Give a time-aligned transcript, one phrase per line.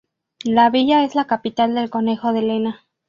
[0.45, 2.87] La villa es la capital del concejo de Lena.